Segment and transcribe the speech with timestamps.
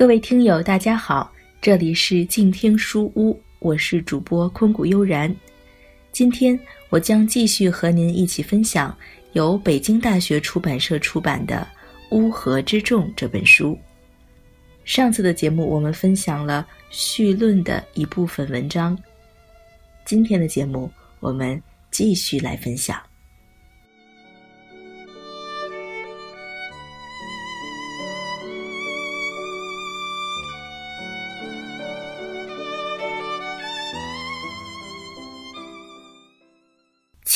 [0.00, 1.30] 各位听友，大家好，
[1.60, 5.30] 这里是静听书屋，我是主播昆谷悠然。
[6.10, 6.58] 今天
[6.88, 8.96] 我将继续和您一起分享
[9.32, 11.68] 由北京大学出版社出版的
[12.16, 13.78] 《乌合之众》这本书。
[14.86, 18.98] 上次的节目我们分享了序论的一部分文章，
[20.06, 22.98] 今天的节目我们继续来分享。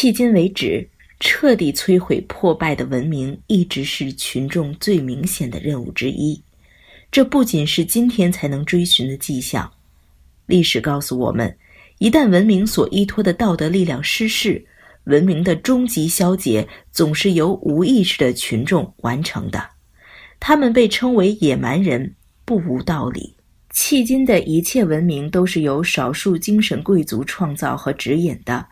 [0.00, 6.42] 迄今为止，彻底摧毁破败的文明一直是群众最明显的任务之一。
[7.10, 9.70] 这不仅是今天才能追寻的迹象。
[10.46, 11.54] 历史告诉我们，
[11.98, 14.64] 一旦文明所依托的道德力量失势，
[15.04, 19.62] 文明的终极消解总是由无意识的群众完成的。
[20.38, 22.14] 他们被称为野蛮人，
[22.46, 23.34] 不无道理。
[23.74, 28.66] 迄今的一切文明都是由少数精神贵族创造和指引的。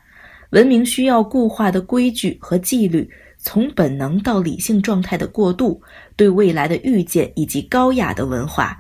[0.50, 5.80] 文明需要固化的规矩和纪律，从本能到理性状态的过渡，
[6.16, 8.78] 对未来的预见以及高雅的文化。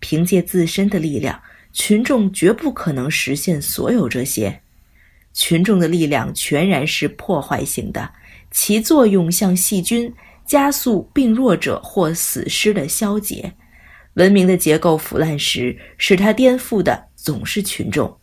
[0.00, 1.40] 凭借自身的力量，
[1.72, 4.60] 群众绝不可能实现所有这些。
[5.32, 8.10] 群众的力量全然是破坏性的，
[8.50, 10.12] 其作用像细菌，
[10.44, 13.52] 加速病弱者或死尸的消解。
[14.14, 18.14] 文明的结构腐烂时，使它颠覆的总是群众。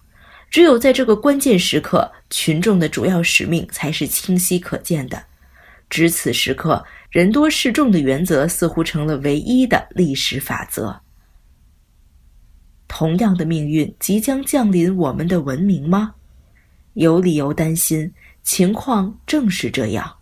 [0.52, 5.23] 只有在这个关键时刻，群众的主要使命才是清晰可见的。
[5.89, 11.02] 值此时刻，人多势众的原则似乎成了唯一的历史法则。
[12.89, 16.13] 同样的命运即将降临我们的文明吗？
[16.95, 18.13] 有理由担心，
[18.44, 20.13] 情况正是这样。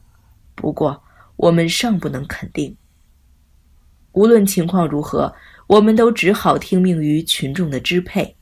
[0.53, 1.01] 不过，
[1.37, 2.77] 我们尚不能肯定。
[4.11, 5.33] 无论情况如何，
[5.65, 8.35] 我们都只好听命于群众的支配。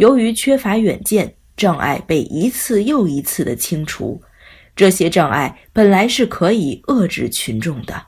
[0.00, 4.18] 由于缺乏远见，障碍被一次又一次的清除。
[4.74, 8.02] 这些障碍本来是可以遏制群众的。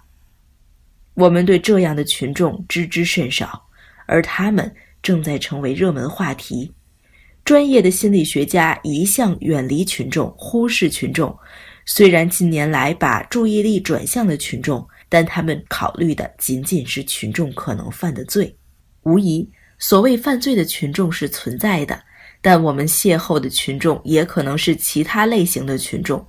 [1.13, 3.63] 我们对这样的群众知之甚少，
[4.07, 6.73] 而他们正在成为热门话题。
[7.45, 11.39] 专业的心理学家一向远离群众，忽视群众。
[11.85, 18.57] 虽然近年来把注意力转向了群众，但他们考虑的仅仅是群众可能犯的罪。
[19.03, 19.47] 无疑。
[19.82, 22.00] 所谓犯罪的群众是存在的，
[22.41, 26.25] 但我们邂逅的群众也可能是其他类型的群众，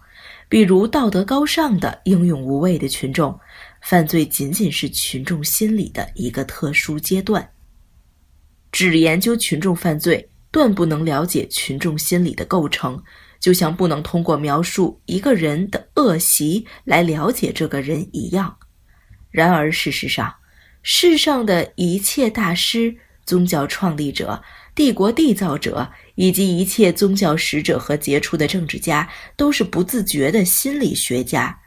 [0.49, 3.39] 比如道德高尚的英勇无畏的群众。
[3.83, 7.47] 犯罪仅仅是群众心理的一个特殊阶段。
[8.71, 12.99] 只研究群众犯罪，断不能了解群众心理的构成，
[13.39, 18.57] 就像不能通过描述一个人的恶习来了解这个人一样。
[19.29, 20.33] 然而，事实上，
[20.81, 22.97] 世上的一切大师。
[23.25, 24.41] 宗教创立者、
[24.75, 31.57] 帝国缔造者以及一切宗教使者和杰出的政治家，都是不自觉的心理学家。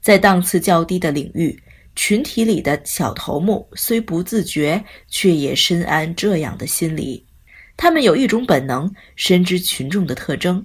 [0.00, 1.58] 在档次较低的领域，
[1.96, 7.24] 群体里的小头目虽不自觉，却也深谙这样的心理。
[7.76, 10.64] 他们有一种本能，深知群众的特征。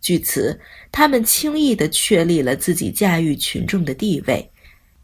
[0.00, 0.58] 据此，
[0.90, 4.50] 他们轻易地确立了自己驾驭群众的地位。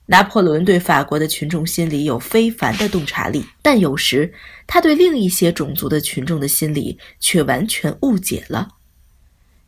[0.07, 4.33] 拿破仑对法国的群众心理有非凡的洞察力，但有时
[4.67, 8.69] 他对另一些种族的群众的心理却完全误解了。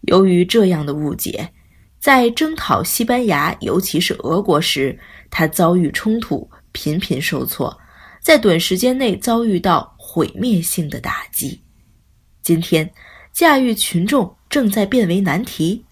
[0.02, 1.50] 由于这样的误解，
[1.98, 4.96] 在征讨西班牙，尤其是俄国时，
[5.28, 7.76] 他遭遇冲突，频频受挫，
[8.22, 11.60] 在短时间内遭遇到毁灭性的打击。
[12.42, 12.88] 今天，
[13.32, 15.84] 驾驭群众正在变为难题，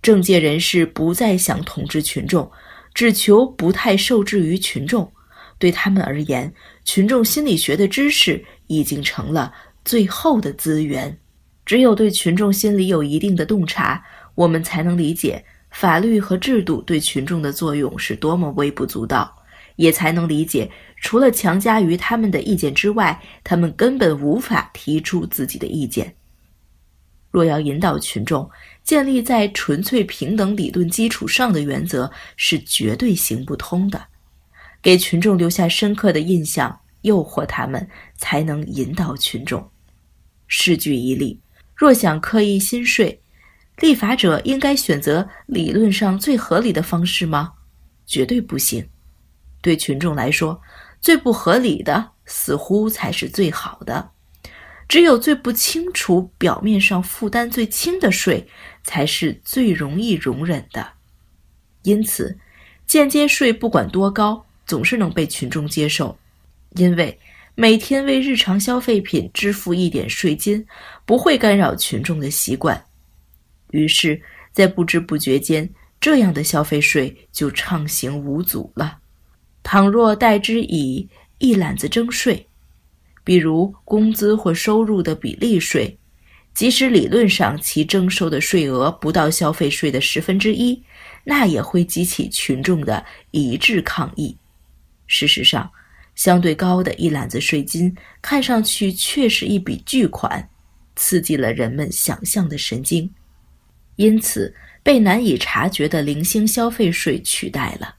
[0.00, 2.50] 政界人士不再想统治群众。
[2.94, 5.10] 只求不太受制于群众，
[5.58, 6.52] 对他们而言，
[6.84, 9.52] 群众心理学的知识已经成了
[9.84, 11.18] 最后的资源。
[11.64, 14.02] 只有对群众心理有一定的洞察，
[14.34, 19.32] 我们才能理解法律和制度对群众的作用是多么微不足道，
[19.76, 20.68] 也才能理解
[21.00, 26.12] 除了强加于他们的意见之外，他们根本无法提出自己的意见。
[27.30, 28.50] 若要引导群众，
[28.90, 34.04] 建立在纯粹平等理论基础上的原则是绝对行不通的。
[34.82, 39.70] 给群众留下深刻的印象，诱惑他们，才能引导群众。
[40.48, 41.40] 试举一例：
[41.76, 43.22] 若想刻意新税，
[43.78, 47.52] 立法者应该选择理论上最合理的方式吗？
[48.06, 48.84] 绝对不行。
[49.62, 50.60] 对群众来说，
[51.00, 54.10] 最不合理的似乎才是最好的。
[54.88, 58.44] 只有最不清楚、表面上负担最轻的税，
[58.84, 60.86] 才是最容易容忍的。
[61.82, 62.38] 因此，
[62.86, 66.18] 间接税不管多高，总是能被群众接受，
[66.76, 67.18] 因为
[67.54, 70.66] 每天为日常消费品支付一点税金，
[71.04, 72.84] 不会干扰群众的习惯。
[73.70, 74.20] 于是，
[74.52, 75.68] 在不知不觉间，
[76.00, 78.98] 这样的消费税就畅行无阻了。
[79.62, 82.46] 倘若代之以一揽子征税，
[83.22, 85.96] 比如工资或收入的比例税，
[86.60, 90.78] 即使理论上其征收的税额不到消费税的十分之一，
[91.24, 94.36] 那也会激起群众的一致抗议。
[95.06, 95.70] 事实上，
[96.14, 100.46] 相对高的一揽子税金，看上去却是一笔巨款，
[100.96, 103.10] 刺激了人们想象的神经，
[103.96, 107.94] 因此被难以察觉的零星消费税取代了。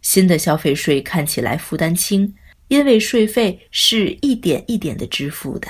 [0.00, 2.34] 新的消费税看起来负担轻，
[2.66, 5.68] 因为税费是一点一点的支付的。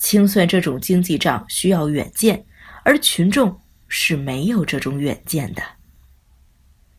[0.00, 2.42] 清算这种经济账需要远见，
[2.82, 3.56] 而群众
[3.86, 5.62] 是没有这种远见的。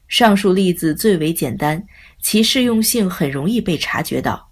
[0.08, 1.84] 上述例子最为简单，
[2.22, 4.48] 其适用性很容易被察觉到，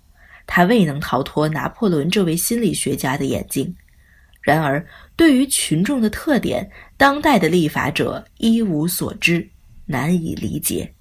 [0.47, 3.73] 它未能逃脱拿破仑这位心理学家的眼睛。
[4.41, 4.83] 然而，
[5.15, 6.67] 对于群众的特点，
[6.97, 9.47] 当代的立法者一无所知，
[9.85, 10.91] 难以理解。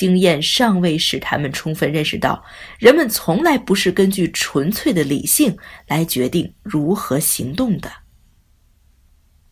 [0.00, 2.42] 经验尚未使他们充分认识到，
[2.78, 5.54] 人们从来不是根据纯粹的理性
[5.88, 7.92] 来决定如何行动的。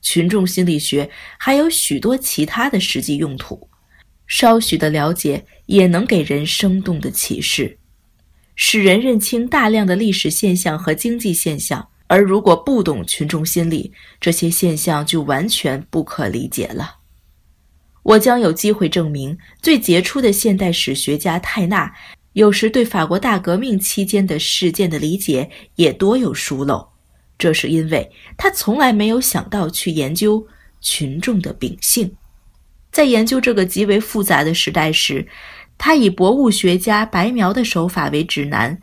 [0.00, 3.68] 群众心理学还有许多其他的实际用途，
[4.26, 7.76] 稍许的了解也能给人生动的启示，
[8.56, 11.86] 使人认清大量的历史现象和经济现象。
[12.06, 16.97] 而如果不懂群众心理，这些现象就完全不可理解了。
[18.02, 21.92] 我将有机会证明，最杰出的现代史学家泰纳，
[22.32, 26.88] 有时对法国大革命期间的事件的理解也多有疏漏。
[27.36, 30.46] 这是因为他从来没有想到去研究
[30.80, 32.10] 群众的秉性。
[32.90, 35.26] 在研究这个极为复杂的时代时，
[35.76, 38.76] 他以博物学家白描的手法为指南。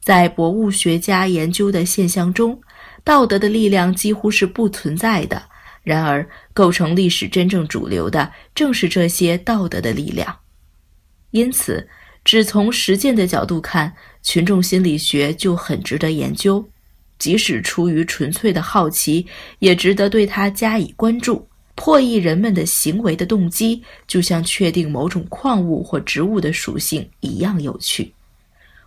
[0.00, 2.60] 在博物学家研究的现象中，
[3.02, 5.42] 道德的力量几乎是不存在的。
[5.86, 10.36] 然而，构成历史真正主流的正是这些道德的力量。
[11.30, 11.88] 因此，
[12.24, 16.68] 只从实践的角度看，群众心理学就很值得研究。
[17.20, 19.24] 即使出于纯粹的好奇，
[19.60, 21.46] 也值得对它加以关注。
[21.76, 28.12] 破译人们的行为的动机，就像确定某种矿物或植物的属性一样有趣。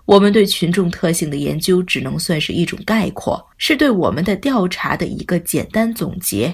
[0.04, 6.54] 我们对群众特性的研究只能算是一种概括，是对我们的调查的一个简单总结。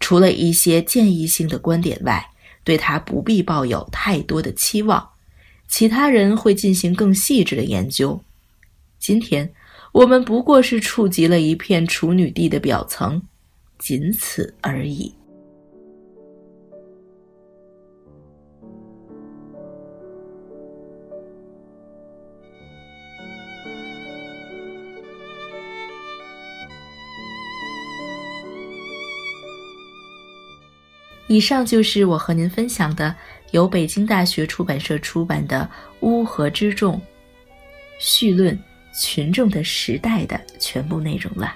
[0.00, 2.26] 除了一些建议性的观点外，
[2.64, 5.08] 对他不必抱有太多的期望。
[5.68, 8.20] 其他人会进行更细致的研究。
[8.98, 9.48] 今天
[9.92, 13.22] 我们不过是触及了一片处女地的表层，
[13.78, 15.14] 仅此而已。
[31.30, 33.14] 以上就是我和您分享的
[33.52, 35.60] 由北京大学出版社出版的
[36.04, 37.00] 《乌合之众：
[38.00, 38.58] 序论
[38.92, 41.54] 群众的时代》的全部内容了。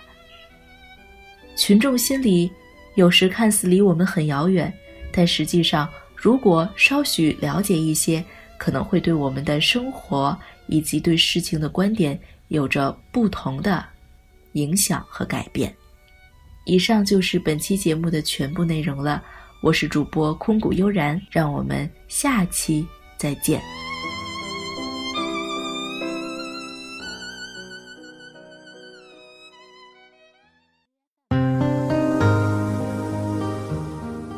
[1.56, 2.48] 群众心理
[2.94, 4.72] 有时看似离我们很遥远，
[5.10, 8.24] 但实际上，如果稍许了解一些，
[8.56, 10.38] 可能会对我们的生活
[10.68, 12.16] 以及对事情的观点
[12.46, 13.84] 有着不同的
[14.52, 15.74] 影响和改变。
[16.64, 19.20] 以上就是本期节目的全部内容了。
[19.64, 23.58] 我是主播空谷悠然，让我们下期再见。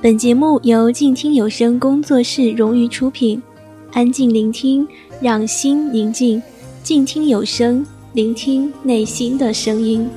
[0.01, 3.43] 本节目由静听有声工作室荣誉出品，
[3.93, 4.87] 安静聆听，
[5.21, 6.41] 让心宁静，
[6.85, 10.09] 静听有声，聆听内心的声音。